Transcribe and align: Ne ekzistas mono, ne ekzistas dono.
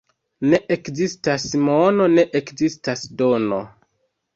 Ne 0.53 0.59
ekzistas 0.75 1.47
mono, 1.67 2.11
ne 2.17 2.27
ekzistas 2.43 3.09
dono. 3.23 3.67